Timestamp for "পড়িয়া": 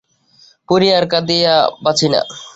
0.69-0.95